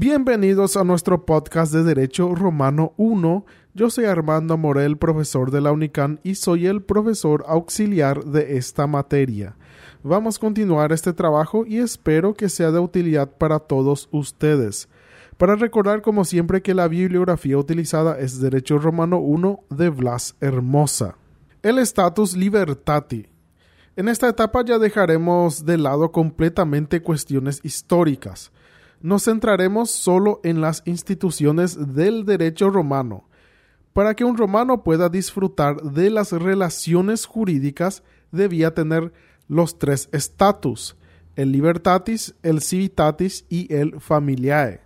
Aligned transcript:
Bienvenidos 0.00 0.76
a 0.76 0.84
nuestro 0.84 1.26
podcast 1.26 1.72
de 1.72 1.82
Derecho 1.82 2.32
Romano 2.32 2.92
1. 2.98 3.44
Yo 3.74 3.90
soy 3.90 4.04
Armando 4.04 4.56
Morel, 4.56 4.96
profesor 4.96 5.50
de 5.50 5.60
la 5.60 5.72
UNICAN 5.72 6.20
y 6.22 6.36
soy 6.36 6.68
el 6.68 6.82
profesor 6.82 7.44
auxiliar 7.48 8.22
de 8.24 8.58
esta 8.58 8.86
materia. 8.86 9.56
Vamos 10.04 10.36
a 10.36 10.38
continuar 10.38 10.92
este 10.92 11.12
trabajo 11.12 11.66
y 11.66 11.78
espero 11.78 12.34
que 12.34 12.48
sea 12.48 12.70
de 12.70 12.78
utilidad 12.78 13.28
para 13.38 13.58
todos 13.58 14.08
ustedes. 14.12 14.88
Para 15.36 15.56
recordar 15.56 16.00
como 16.00 16.24
siempre 16.24 16.62
que 16.62 16.74
la 16.74 16.86
bibliografía 16.86 17.58
utilizada 17.58 18.20
es 18.20 18.40
Derecho 18.40 18.78
Romano 18.78 19.18
1 19.18 19.64
de 19.68 19.88
Blas 19.88 20.36
Hermosa. 20.40 21.16
El 21.60 21.80
status 21.80 22.36
libertati. 22.36 23.26
En 23.96 24.06
esta 24.06 24.28
etapa 24.28 24.64
ya 24.64 24.78
dejaremos 24.78 25.66
de 25.66 25.76
lado 25.76 26.12
completamente 26.12 27.02
cuestiones 27.02 27.58
históricas. 27.64 28.52
Nos 29.00 29.24
centraremos 29.24 29.90
solo 29.90 30.40
en 30.42 30.60
las 30.60 30.82
instituciones 30.84 31.94
del 31.94 32.24
derecho 32.24 32.70
romano, 32.70 33.28
para 33.92 34.14
que 34.14 34.24
un 34.24 34.36
romano 34.36 34.82
pueda 34.82 35.08
disfrutar 35.08 35.82
de 35.82 36.10
las 36.10 36.32
relaciones 36.32 37.26
jurídicas 37.26 38.02
debía 38.32 38.74
tener 38.74 39.12
los 39.48 39.78
tres 39.78 40.08
estatus, 40.12 40.96
el 41.36 41.52
libertatis, 41.52 42.34
el 42.42 42.60
civitatis 42.60 43.44
y 43.48 43.72
el 43.72 44.00
familiae. 44.00 44.80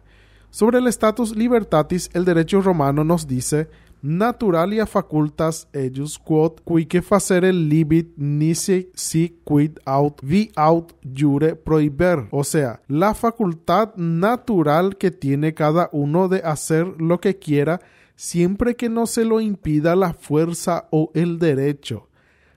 Sobre 0.51 0.79
el 0.79 0.87
status 0.89 1.35
libertatis, 1.35 2.11
el 2.13 2.27
derecho 2.27 2.61
romano 2.61 3.05
nos 3.05 3.27
dice 3.27 3.71
naturalia 4.03 4.85
facultas 4.85 5.69
ejus 5.73 6.19
quod 6.19 6.59
quique 6.67 7.01
facere 7.03 7.53
libit 7.53 8.11
nisi 8.17 8.91
si 8.95 9.29
quid 9.45 9.79
aut 9.87 10.19
vi 10.23 10.51
aut 10.57 10.93
jure 11.05 11.55
prohiber. 11.55 12.27
O 12.33 12.43
sea, 12.43 12.83
la 12.89 13.15
facultad 13.15 13.95
natural 13.97 14.97
que 14.97 15.13
tiene 15.13 15.55
cada 15.55 15.89
uno 15.93 16.29
de 16.29 16.43
hacer 16.43 16.87
lo 16.99 17.21
que 17.21 17.39
quiera 17.39 17.81
siempre 18.17 18.75
que 18.75 18.89
no 18.89 19.07
se 19.07 19.25
lo 19.25 19.41
impida 19.41 19.97
la 19.97 20.13
fuerza 20.13 20.89
o 20.91 21.11
el 21.15 21.39
derecho. 21.39 22.09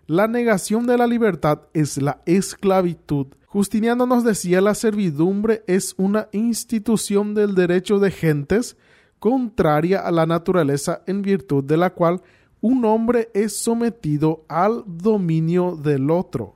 La 0.07 0.27
negación 0.27 0.85
de 0.85 0.97
la 0.97 1.07
libertad 1.07 1.61
es 1.73 1.97
la 1.97 2.21
esclavitud. 2.25 3.27
Justiniano 3.47 4.05
nos 4.05 4.23
decía 4.23 4.61
la 4.61 4.75
servidumbre 4.75 5.63
es 5.65 5.95
una 5.97 6.27
institución 6.31 7.33
del 7.33 7.55
derecho 7.55 7.99
de 7.99 8.11
gentes 8.11 8.77
contraria 9.25 10.01
a 10.01 10.11
la 10.11 10.27
naturaleza 10.27 11.01
en 11.07 11.23
virtud 11.23 11.63
de 11.63 11.77
la 11.77 11.89
cual 11.89 12.21
un 12.61 12.85
hombre 12.85 13.31
es 13.33 13.57
sometido 13.57 14.45
al 14.47 14.83
dominio 14.85 15.75
del 15.75 16.11
otro. 16.11 16.53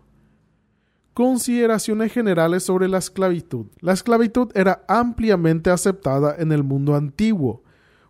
Consideraciones 1.15 2.13
generales 2.13 2.61
sobre 2.61 2.87
la 2.87 2.99
esclavitud. 2.99 3.65
La 3.79 3.93
esclavitud 3.93 4.51
era 4.53 4.83
ampliamente 4.87 5.71
aceptada 5.71 6.35
en 6.37 6.51
el 6.51 6.63
mundo 6.63 6.93
antiguo. 6.93 7.63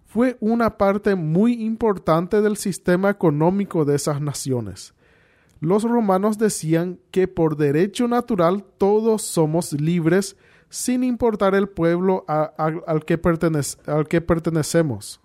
Fue 0.05 0.35
una 0.41 0.77
parte 0.77 1.15
muy 1.15 1.63
importante 1.63 2.41
del 2.41 2.57
sistema 2.57 3.09
económico 3.09 3.85
de 3.85 3.95
esas 3.95 4.19
naciones 4.19 4.93
los 5.61 5.83
romanos 5.83 6.37
decían 6.37 6.99
que 7.11 7.27
por 7.27 7.57
derecho 7.57 8.07
natural 8.07 8.63
todos 8.77 9.23
somos 9.23 9.73
libres 9.73 10.37
sin 10.70 11.03
importar 11.03 11.56
el 11.56 11.70
pueblo 11.70 12.25
al, 12.28 13.06
que 13.06 13.20
al 13.88 14.08
que 14.08 14.22
pertenecemos. 14.22 15.20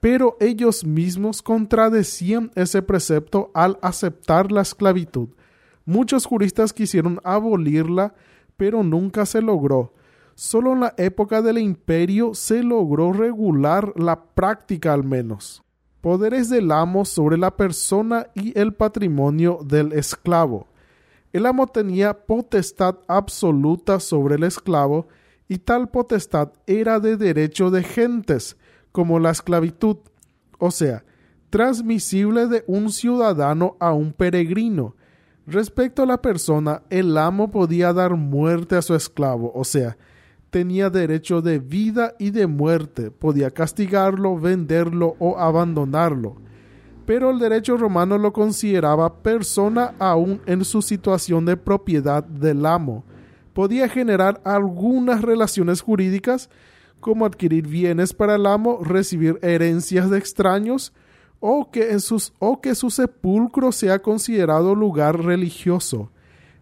Pero 0.00 0.36
ellos 0.40 0.84
mismos 0.84 1.42
contradecían 1.42 2.50
ese 2.54 2.82
precepto 2.82 3.50
al 3.54 3.78
aceptar 3.82 4.50
la 4.50 4.62
esclavitud. 4.62 5.28
Muchos 5.84 6.24
juristas 6.24 6.72
quisieron 6.72 7.20
abolirla, 7.24 8.14
pero 8.56 8.82
nunca 8.82 9.26
se 9.26 9.42
logró. 9.42 9.92
Solo 10.34 10.72
en 10.72 10.80
la 10.80 10.94
época 10.96 11.42
del 11.42 11.58
imperio 11.58 12.34
se 12.34 12.62
logró 12.62 13.12
regular 13.12 13.92
la 13.96 14.22
práctica 14.24 14.94
al 14.94 15.04
menos 15.04 15.62
poderes 16.00 16.48
del 16.48 16.72
amo 16.72 17.04
sobre 17.04 17.36
la 17.36 17.56
persona 17.56 18.28
y 18.34 18.58
el 18.58 18.74
patrimonio 18.74 19.60
del 19.64 19.92
esclavo. 19.92 20.66
El 21.32 21.46
amo 21.46 21.66
tenía 21.68 22.26
potestad 22.26 22.96
absoluta 23.06 24.00
sobre 24.00 24.34
el 24.34 24.44
esclavo 24.44 25.06
y 25.48 25.58
tal 25.58 25.88
potestad 25.88 26.52
era 26.66 26.98
de 26.98 27.16
derecho 27.16 27.70
de 27.70 27.82
gentes, 27.82 28.56
como 28.92 29.18
la 29.18 29.30
esclavitud, 29.30 29.98
o 30.58 30.70
sea, 30.70 31.04
transmisible 31.50 32.46
de 32.46 32.64
un 32.66 32.90
ciudadano 32.90 33.76
a 33.80 33.92
un 33.92 34.12
peregrino. 34.12 34.96
Respecto 35.46 36.02
a 36.02 36.06
la 36.06 36.22
persona, 36.22 36.82
el 36.90 37.16
amo 37.16 37.50
podía 37.50 37.92
dar 37.92 38.14
muerte 38.14 38.76
a 38.76 38.82
su 38.82 38.94
esclavo, 38.94 39.52
o 39.54 39.64
sea, 39.64 39.96
tenía 40.50 40.90
derecho 40.90 41.42
de 41.42 41.58
vida 41.58 42.14
y 42.18 42.30
de 42.30 42.46
muerte, 42.46 43.10
podía 43.10 43.50
castigarlo, 43.50 44.38
venderlo 44.38 45.16
o 45.18 45.38
abandonarlo. 45.38 46.36
Pero 47.10 47.32
el 47.32 47.40
derecho 47.40 47.76
romano 47.76 48.18
lo 48.18 48.32
consideraba 48.32 49.20
persona 49.24 49.96
aún 49.98 50.40
en 50.46 50.64
su 50.64 50.80
situación 50.80 51.44
de 51.44 51.56
propiedad 51.56 52.22
del 52.22 52.64
amo. 52.64 53.04
Podía 53.52 53.88
generar 53.88 54.40
algunas 54.44 55.20
relaciones 55.20 55.80
jurídicas, 55.80 56.50
como 57.00 57.26
adquirir 57.26 57.66
bienes 57.66 58.14
para 58.14 58.36
el 58.36 58.46
amo, 58.46 58.78
recibir 58.84 59.40
herencias 59.42 60.08
de 60.08 60.18
extraños, 60.18 60.92
o 61.40 61.72
que, 61.72 61.90
en 61.90 61.98
sus, 61.98 62.32
o 62.38 62.60
que 62.60 62.76
su 62.76 62.90
sepulcro 62.90 63.72
sea 63.72 64.00
considerado 64.00 64.76
lugar 64.76 65.20
religioso. 65.20 66.12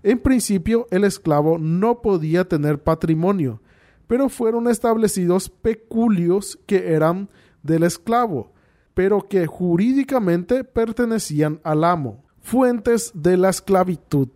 En 0.02 0.18
principio, 0.18 0.86
el 0.90 1.04
esclavo 1.04 1.58
no 1.58 2.00
podía 2.00 2.48
tener 2.48 2.82
patrimonio, 2.82 3.60
pero 4.06 4.30
fueron 4.30 4.66
establecidos 4.66 5.50
peculios 5.50 6.58
que 6.64 6.94
eran 6.94 7.28
del 7.62 7.82
esclavo, 7.82 8.54
pero 8.98 9.28
que 9.28 9.46
jurídicamente 9.46 10.64
pertenecían 10.64 11.60
al 11.62 11.84
amo. 11.84 12.24
Fuentes 12.40 13.12
de 13.14 13.36
la 13.36 13.48
esclavitud. 13.48 14.26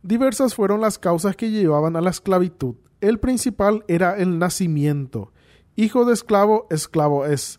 Diversas 0.00 0.54
fueron 0.54 0.80
las 0.80 0.96
causas 0.96 1.34
que 1.34 1.50
llevaban 1.50 1.96
a 1.96 2.00
la 2.00 2.10
esclavitud. 2.10 2.76
El 3.00 3.18
principal 3.18 3.84
era 3.88 4.16
el 4.16 4.38
nacimiento. 4.38 5.32
Hijo 5.74 6.04
de 6.04 6.12
esclavo, 6.12 6.68
esclavo 6.70 7.26
es. 7.26 7.58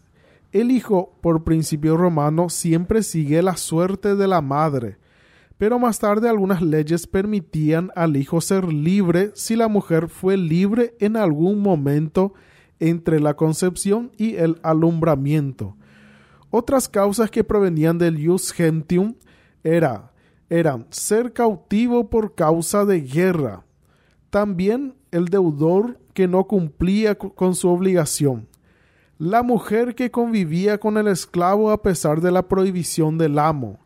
El 0.53 0.71
hijo, 0.71 1.17
por 1.19 1.43
principio 1.43 1.97
romano, 1.97 2.47
siempre 2.47 3.03
sigue 3.03 3.41
la 3.41 3.57
suerte 3.57 4.15
de 4.15 4.27
la 4.29 4.39
madre 4.39 4.99
pero 5.57 5.79
más 5.79 5.97
tarde 5.97 6.29
algunas 6.29 6.61
leyes 6.61 7.07
permitían 7.07 7.89
al 7.95 8.15
hijo 8.15 8.41
ser 8.41 8.71
libre 8.71 9.31
si 9.33 9.55
la 9.55 9.67
mujer 9.67 10.07
fue 10.07 10.37
libre 10.37 10.93
en 10.99 11.17
algún 11.17 11.61
momento 11.61 12.35
entre 12.79 13.19
la 13.19 13.33
concepción 13.33 14.11
y 14.17 14.35
el 14.35 14.59
alumbramiento. 14.61 15.75
Otras 16.49 16.87
causas 16.87 17.29
que 17.29 17.43
provenían 17.43 17.97
del 17.97 18.25
jus 18.25 18.51
gentium 18.51 19.15
era, 19.63 20.11
eran 20.49 20.87
ser 20.89 21.33
cautivo 21.33 22.09
por 22.09 22.35
causa 22.35 22.85
de 22.85 23.01
guerra, 23.01 23.65
también 24.29 24.95
el 25.11 25.25
deudor 25.25 25.99
que 26.13 26.27
no 26.27 26.45
cumplía 26.45 27.15
con 27.15 27.53
su 27.53 27.69
obligación, 27.69 28.47
la 29.17 29.43
mujer 29.43 29.95
que 29.95 30.11
convivía 30.11 30.79
con 30.79 30.97
el 30.97 31.07
esclavo 31.07 31.71
a 31.71 31.81
pesar 31.81 32.21
de 32.21 32.31
la 32.31 32.47
prohibición 32.47 33.17
del 33.17 33.39
amo, 33.39 33.79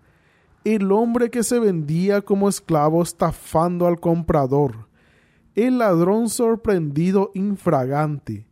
el 0.63 0.91
hombre 0.91 1.31
que 1.31 1.43
se 1.43 1.59
vendía 1.59 2.21
como 2.21 2.47
esclavo 2.47 3.01
estafando 3.01 3.87
al 3.87 3.99
comprador, 3.99 4.87
el 5.55 5.79
ladrón 5.79 6.29
sorprendido 6.29 7.31
infragante, 7.33 8.45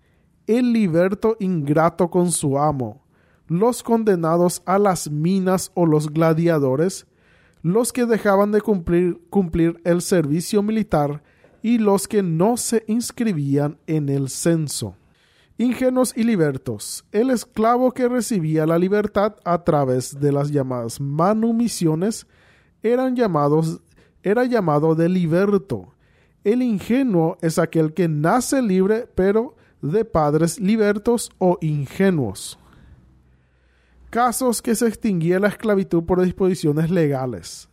el 0.48 0.74
liberto 0.74 1.38
ingrato 1.40 2.10
con 2.10 2.32
su 2.32 2.58
amo, 2.58 3.04
los 3.50 3.84
condenados 3.84 4.62
a 4.66 4.80
las 4.80 5.10
minas 5.10 5.72
o 5.74 5.86
los 5.86 6.14
gladiadores, 6.14 7.08
los 7.62 7.92
que 7.92 8.06
dejaban 8.06 8.52
de 8.52 8.62
cumplir, 8.62 9.82
el 9.84 10.02
servicio 10.02 10.64
militar 10.64 11.22
y 11.62 11.78
los 11.78 12.08
que 12.08 12.24
no 12.24 12.56
se 12.56 12.86
inscribían 12.88 13.78
en 13.88 14.08
el 14.08 14.30
censo. 14.30 14.96
Ingenuos 15.58 16.14
y 16.16 16.24
libertos. 16.24 17.04
El 17.12 17.32
esclavo 17.32 17.92
que 17.92 18.08
recibía 18.08 18.66
la 18.66 18.80
libertad 18.80 19.36
a 19.44 19.62
través 19.66 20.18
de 20.18 20.32
las 20.32 20.52
llamadas 20.52 21.02
manumisiones 21.02 22.28
eran 22.82 23.16
llamados, 23.18 23.82
era 24.24 24.46
llamado 24.46 24.96
de 24.96 25.10
liberto. 25.10 25.94
El 26.46 26.62
ingenuo 26.62 27.38
es 27.42 27.60
aquel 27.60 27.94
que 27.94 28.08
nace 28.08 28.62
libre 28.62 29.10
pero 29.16 29.58
de 29.82 30.06
padres 30.06 30.60
libertos 30.62 31.30
o 31.40 31.58
ingenuos. 31.60 32.58
Casos 34.10 34.62
que 34.62 34.74
se 34.74 34.88
extinguía 34.88 35.40
la 35.40 35.50
esclavitud 35.50 36.04
por 36.04 36.22
disposiciones 36.22 36.90
legales. 36.90 37.70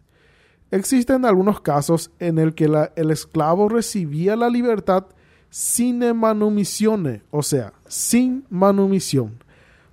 Existen 0.70 1.24
algunos 1.24 1.60
casos 1.60 2.10
en 2.18 2.38
el 2.38 2.54
que 2.54 2.70
el 2.96 3.10
esclavo 3.10 3.68
recibía 3.68 4.36
la 4.36 4.50
libertad 4.50 5.06
sine 5.48 6.12
manumisione, 6.12 7.22
o 7.30 7.42
sea, 7.42 7.72
sin 7.86 8.44
manumisión, 8.50 9.42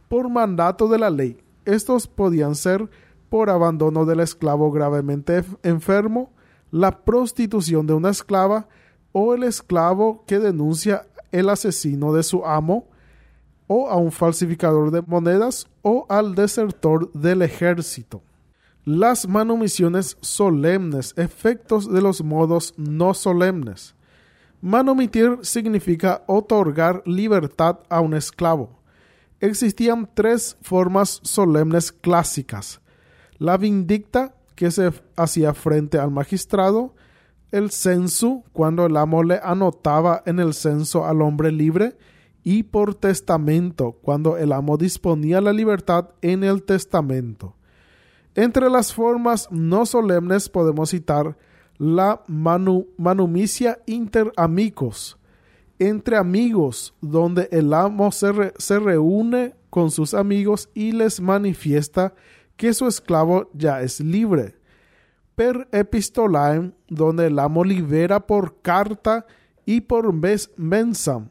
por 0.09 0.29
mandato 0.29 0.89
de 0.89 0.99
la 0.99 1.09
ley. 1.09 1.37
Estos 1.63 2.07
podían 2.07 2.55
ser 2.55 2.89
por 3.29 3.49
abandono 3.49 4.05
del 4.05 4.19
esclavo 4.19 4.71
gravemente 4.71 5.45
enfermo, 5.63 6.33
la 6.71 7.05
prostitución 7.05 7.87
de 7.87 7.93
una 7.93 8.09
esclava 8.09 8.67
o 9.13 9.33
el 9.33 9.43
esclavo 9.43 10.25
que 10.27 10.39
denuncia 10.39 11.05
el 11.31 11.49
asesino 11.49 12.13
de 12.13 12.23
su 12.23 12.45
amo, 12.45 12.87
o 13.67 13.89
a 13.89 13.95
un 13.95 14.11
falsificador 14.11 14.91
de 14.91 15.01
monedas, 15.01 15.67
o 15.81 16.05
al 16.09 16.35
desertor 16.35 17.11
del 17.13 17.41
ejército. 17.41 18.21
Las 18.85 19.27
manumisiones 19.27 20.17
solemnes, 20.21 21.13
efectos 21.15 21.91
de 21.91 22.01
los 22.01 22.23
modos 22.23 22.73
no 22.77 23.13
solemnes. 23.13 23.95
Manumitir 24.61 25.39
significa 25.41 26.23
otorgar 26.27 27.01
libertad 27.05 27.79
a 27.89 28.01
un 28.01 28.13
esclavo. 28.13 28.79
Existían 29.39 30.09
tres 30.13 30.57
formas 30.61 31.19
solemnes 31.23 31.91
clásicas. 31.91 32.81
La 33.37 33.57
vindicta, 33.57 34.35
que 34.55 34.71
se 34.71 34.91
hacía 35.15 35.53
frente 35.53 35.97
al 35.97 36.11
magistrado, 36.11 36.93
el 37.51 37.71
censo, 37.71 38.43
cuando 38.51 38.85
el 38.85 38.97
amo 38.97 39.23
le 39.23 39.39
anotaba 39.43 40.23
en 40.25 40.39
el 40.39 40.53
censo 40.53 41.05
al 41.05 41.21
hombre 41.21 41.51
libre, 41.51 41.95
y 42.43 42.63
por 42.63 42.95
testamento, 42.95 43.93
cuando 44.01 44.37
el 44.37 44.51
amo 44.51 44.77
disponía 44.77 45.39
la 45.41 45.53
libertad 45.53 46.09
en 46.21 46.43
el 46.43 46.63
testamento. 46.63 47.55
Entre 48.35 48.69
las 48.69 48.93
formas 48.93 49.47
no 49.51 49.85
solemnes 49.85 50.49
podemos 50.49 50.89
citar 50.89 51.37
la 51.77 52.23
manumicia 52.27 53.79
inter 53.85 54.31
amigos, 54.35 55.17
entre 55.79 56.17
amigos, 56.17 56.93
donde 57.01 57.47
el 57.51 57.73
amo 57.73 58.11
se, 58.11 58.53
se 58.57 58.79
reúne 58.79 59.55
con 59.69 59.91
sus 59.91 60.13
amigos 60.13 60.69
y 60.73 60.91
les 60.91 61.19
manifiesta 61.19 62.13
que 62.57 62.73
su 62.73 62.87
esclavo 62.87 63.49
ya 63.53 63.81
es 63.81 63.99
libre. 63.99 64.55
Per 65.35 65.67
epistolae, 65.71 66.71
donde 66.87 67.27
el 67.27 67.39
amo 67.39 67.63
libera 67.63 68.27
por 68.27 68.61
carta 68.61 69.25
y 69.65 69.81
por 69.81 70.13
mensam, 70.57 71.29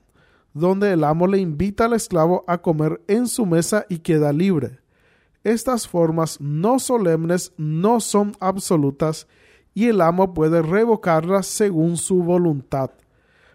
donde 0.55 0.93
el 0.93 1.05
amo 1.05 1.27
le 1.27 1.39
invita 1.39 1.87
al 1.87 1.95
esclavo 1.95 2.45
a 2.47 2.59
comer 2.59 3.01
en 3.09 3.27
su 3.27 3.47
mesa 3.47 3.87
y 3.89 3.99
queda 3.99 4.33
libre. 4.33 4.81
Estas 5.45 5.89
formas 5.89 6.41
no 6.41 6.79
solemnes 6.79 7.53
no 7.57 8.01
son 8.01 8.33
absolutas 8.39 9.27
y 9.75 9.87
el 9.87 10.01
amo 10.01 10.35
puede 10.35 10.63
revocarlas 10.63 11.47
según 11.47 11.97
su 11.97 12.23
voluntad. 12.23 12.91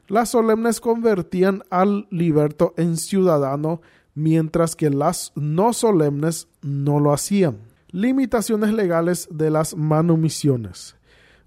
Las 0.08 0.30
solemnes 0.30 0.82
convertían 0.82 1.64
al 1.70 2.08
liberto 2.10 2.74
en 2.78 2.98
ciudadano, 2.98 3.82
mientras 4.16 4.76
que 4.76 4.90
las 4.90 5.32
no 5.36 5.74
solemnes 5.74 6.48
no 6.62 7.00
lo 7.00 7.14
hacían. 7.14 7.58
Limitaciones 7.92 8.74
legales 8.74 9.28
de 9.32 9.50
las 9.50 9.76
manumisiones. 9.76 10.97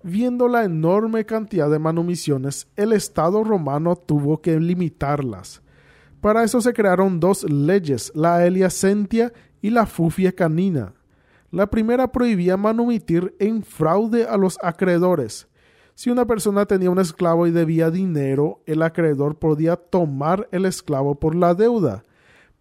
Viendo 0.03 0.49
la 0.49 0.65
enorme 0.65 1.27
cantidad 1.27 1.69
de 1.69 1.79
manumisiones, 1.79 2.69
el 2.77 2.95
Estado 2.95 3.45
romano 3.45 3.97
tuvo 3.97 4.41
que 4.41 4.59
limitarlas. 4.59 5.61
Para 6.23 6.43
eso 6.43 6.63
se 6.63 6.73
crearon 6.73 7.21
dos 7.21 7.45
leyes, 7.45 8.11
la 8.15 8.47
Elia 8.47 8.71
Sentia 8.71 9.31
y 9.61 9.69
la 9.69 9.85
Fufia 9.85 10.33
Canina. 10.33 10.95
La 11.51 11.69
primera 11.69 12.13
prohibía 12.13 12.57
manumitir 12.57 13.35
en 13.39 13.63
fraude 13.63 14.25
a 14.25 14.39
los 14.39 14.59
acreedores. 14.63 15.49
Si 15.95 16.09
una 16.09 16.25
persona 16.25 16.65
tenía 16.65 16.91
un 16.91 16.99
esclavo 16.99 17.47
y 17.47 17.51
debía 17.51 17.91
dinero, 17.91 18.63
el 18.65 18.81
acreedor 18.81 19.39
podía 19.39 19.77
tomar 19.77 20.49
el 20.51 20.65
esclavo 20.65 21.17
por 21.17 21.35
la 21.35 21.55
deuda, 21.55 22.07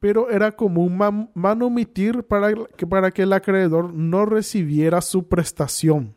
pero 0.02 0.30
era 0.30 0.52
común 0.52 1.00
manumitir 1.34 2.24
para 2.24 2.54
que, 2.76 2.86
para 2.86 3.12
que 3.12 3.22
el 3.22 3.32
acreedor 3.32 3.94
no 3.94 4.26
recibiera 4.26 5.00
su 5.00 5.30
prestación. 5.30 6.16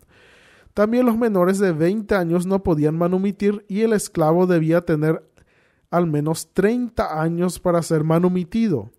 También 0.75 1.05
los 1.05 1.19
menores 1.19 1.59
de 1.59 1.73
20 1.73 2.15
años 2.15 2.47
no 2.47 2.63
podían 2.63 2.97
manumitir 2.97 3.65
y 3.69 3.83
el 3.83 3.93
esclavo 3.93 4.47
debía 4.47 4.83
tener 4.83 5.23
al 5.91 6.07
menos 6.07 6.53
30 6.55 7.21
años 7.21 7.59
para 7.59 7.83
ser 7.83 8.05
manumitido. 8.05 8.91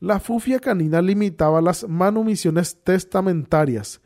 La 0.00 0.20
fufia 0.20 0.60
canina 0.60 1.00
limitaba 1.00 1.62
las 1.62 1.88
manumisiones 1.88 2.76
testamentarias. 2.84 4.02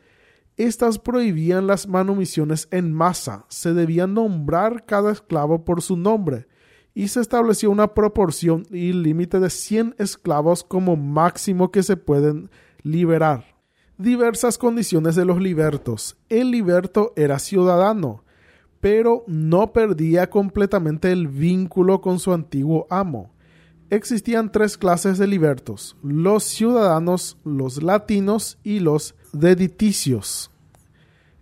Estas 0.55 0.97
prohibían 0.97 1.67
las 1.67 1.87
manumisiones 1.87 2.67
en 2.71 2.93
masa, 2.93 3.45
se 3.49 3.73
debía 3.73 4.07
nombrar 4.07 4.85
cada 4.85 5.11
esclavo 5.11 5.65
por 5.65 5.81
su 5.81 5.97
nombre, 5.97 6.47
y 6.93 7.07
se 7.07 7.21
estableció 7.21 7.71
una 7.71 7.93
proporción 7.95 8.63
y 8.69 8.93
límite 8.93 9.39
de 9.39 9.49
100 9.49 9.95
esclavos 9.97 10.63
como 10.63 10.95
máximo 10.95 11.71
que 11.71 11.81
se 11.81 11.97
pueden 11.97 12.51
liberar 12.83 13.52
diversas 13.97 14.57
condiciones 14.57 15.15
de 15.15 15.25
los 15.25 15.41
libertos. 15.41 16.17
El 16.29 16.51
liberto 16.51 17.13
era 17.15 17.39
ciudadano, 17.39 18.23
pero 18.79 19.23
no 19.27 19.71
perdía 19.71 20.29
completamente 20.29 21.11
el 21.11 21.27
vínculo 21.27 22.01
con 22.01 22.19
su 22.19 22.33
antiguo 22.33 22.87
amo. 22.89 23.31
Existían 23.89 24.51
tres 24.51 24.77
clases 24.77 25.17
de 25.17 25.27
libertos, 25.27 25.95
los 26.01 26.43
ciudadanos, 26.43 27.37
los 27.43 27.83
latinos 27.83 28.57
y 28.63 28.79
los 28.79 29.15
dediticios. 29.31 30.49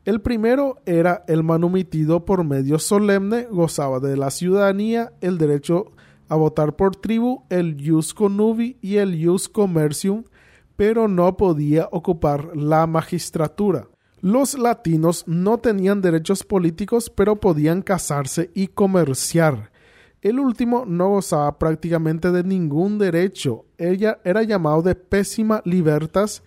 El 0.04 0.20
primero 0.20 0.78
era 0.86 1.24
el 1.28 1.44
manumitido 1.44 2.26
por 2.26 2.44
medio 2.44 2.80
solemne, 2.80 3.48
gozaba 3.50 4.00
de 4.00 4.18
la 4.18 4.32
ciudadanía, 4.32 5.14
el 5.22 5.38
derecho 5.38 5.92
a 6.28 6.36
votar 6.36 6.76
por 6.76 6.96
tribu, 6.96 7.44
el 7.50 7.78
jus 7.80 8.14
conubi 8.14 8.78
y 8.82 8.98
el 8.98 9.24
jus 9.24 9.48
commercium, 9.48 10.24
pero 10.82 11.08
no 11.08 11.38
podía 11.38 11.88
ocupar 11.92 12.58
la 12.58 12.88
magistratura. 12.88 13.88
Los 14.20 14.58
latinos 14.58 15.24
no 15.28 15.60
tenían 15.60 16.02
derechos 16.02 16.44
políticos, 16.44 17.12
pero 17.12 17.36
podían 17.36 17.84
casarse 17.84 18.50
y 18.56 18.66
comerciar. 18.66 19.72
El 20.24 20.40
último 20.40 20.86
no 20.88 21.10
gozaba 21.10 21.60
prácticamente 21.60 22.32
de 22.32 22.44
ningún 22.44 22.98
derecho. 22.98 23.66
Ella 23.78 24.22
era 24.24 24.42
llamado 24.42 24.82
de 24.82 24.96
pésima 24.96 25.62
libertas 25.66 26.42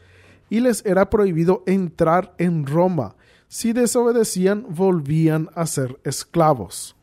y 0.51 0.59
les 0.59 0.85
era 0.85 1.11
prohibido 1.11 1.63
entrar 1.65 2.35
en 2.39 2.67
Roma. 2.67 3.15
Si 3.47 3.73
desobedecían, 3.73 4.67
volvían 4.69 5.49
a 5.55 5.65
ser 5.67 6.01
esclavos. 6.03 6.97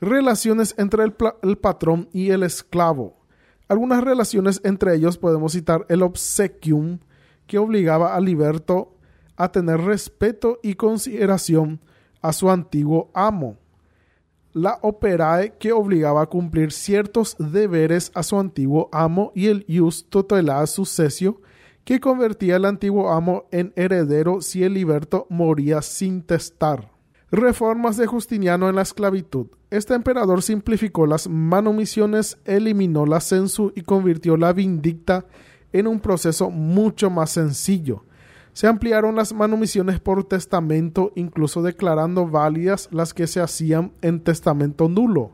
Relaciones 0.00 0.76
entre 0.78 1.02
el, 1.02 1.16
el 1.42 1.58
patrón 1.58 2.08
y 2.12 2.30
el 2.30 2.44
esclavo. 2.44 3.17
Algunas 3.68 4.02
relaciones 4.02 4.60
entre 4.64 4.94
ellos 4.94 5.18
podemos 5.18 5.52
citar 5.52 5.84
el 5.88 6.02
obsequium, 6.02 6.98
que 7.46 7.58
obligaba 7.58 8.14
a 8.14 8.20
Liberto 8.20 8.94
a 9.36 9.52
tener 9.52 9.80
respeto 9.80 10.58
y 10.62 10.74
consideración 10.74 11.80
a 12.20 12.32
su 12.32 12.50
antiguo 12.50 13.10
amo. 13.14 13.56
La 14.52 14.78
operae, 14.82 15.54
que 15.58 15.72
obligaba 15.72 16.22
a 16.22 16.26
cumplir 16.26 16.72
ciertos 16.72 17.36
deberes 17.38 18.10
a 18.14 18.22
su 18.22 18.38
antiguo 18.38 18.88
amo, 18.90 19.32
y 19.34 19.46
el 19.46 19.64
ius 19.68 20.08
tutela 20.08 20.66
sucesio, 20.66 21.40
que 21.84 22.00
convertía 22.00 22.56
al 22.56 22.64
antiguo 22.64 23.10
amo 23.10 23.44
en 23.50 23.72
heredero 23.76 24.40
si 24.40 24.64
el 24.64 24.74
liberto 24.74 25.26
moría 25.30 25.80
sin 25.82 26.22
testar. 26.22 26.90
Reformas 27.30 27.96
de 27.96 28.06
Justiniano 28.06 28.68
en 28.68 28.76
la 28.76 28.82
esclavitud. 28.82 29.46
Este 29.70 29.94
emperador 29.94 30.42
simplificó 30.42 31.06
las 31.06 31.28
manumisiones, 31.28 32.38
eliminó 32.46 33.04
la 33.04 33.20
censu 33.20 33.72
y 33.74 33.82
convirtió 33.82 34.38
la 34.38 34.54
vindicta 34.54 35.26
en 35.72 35.86
un 35.86 36.00
proceso 36.00 36.50
mucho 36.50 37.10
más 37.10 37.30
sencillo. 37.30 38.04
Se 38.54 38.66
ampliaron 38.66 39.14
las 39.14 39.34
manumisiones 39.34 40.00
por 40.00 40.24
testamento, 40.24 41.12
incluso 41.16 41.62
declarando 41.62 42.26
válidas 42.26 42.88
las 42.92 43.12
que 43.12 43.26
se 43.26 43.40
hacían 43.40 43.92
en 44.00 44.20
testamento 44.20 44.88
nulo. 44.88 45.32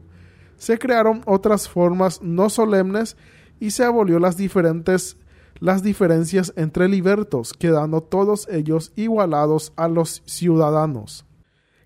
Se 0.56 0.78
crearon 0.78 1.22
otras 1.26 1.68
formas 1.68 2.20
no 2.20 2.50
solemnes 2.50 3.16
y 3.60 3.70
se 3.70 3.84
abolió 3.84 4.18
las 4.18 4.36
diferentes 4.36 5.16
las 5.60 5.84
diferencias 5.84 6.52
entre 6.56 6.88
libertos, 6.88 7.52
quedando 7.52 8.02
todos 8.02 8.48
ellos 8.48 8.92
igualados 8.96 9.72
a 9.76 9.86
los 9.86 10.22
ciudadanos 10.26 11.24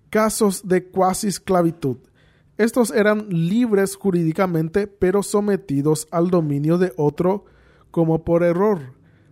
casos 0.09 0.67
de 0.67 0.85
cuasi 0.85 1.27
esclavitud. 1.27 1.97
Estos 2.59 2.91
eran 2.91 3.29
libres 3.29 3.95
jurídicamente, 3.95 4.85
pero 4.85 5.23
sometidos 5.23 6.09
al 6.11 6.29
dominio 6.29 6.77
de 6.77 6.91
otro 6.97 7.45
como 7.89 8.25
por 8.25 8.43
error. 8.43 8.79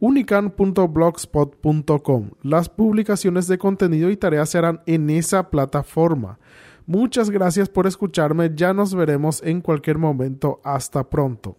unican.blogspot.com. 0.00 2.30
Las 2.42 2.68
publicaciones 2.68 3.46
de 3.48 3.58
contenido 3.58 4.10
y 4.10 4.16
tareas 4.16 4.50
serán 4.50 4.82
en 4.86 5.10
esa 5.10 5.50
plataforma. 5.50 6.38
Muchas 6.86 7.30
gracias 7.30 7.68
por 7.68 7.86
escucharme, 7.86 8.52
ya 8.54 8.72
nos 8.72 8.94
veremos 8.94 9.42
en 9.42 9.60
cualquier 9.60 9.98
momento. 9.98 10.60
Hasta 10.62 11.08
pronto. 11.08 11.56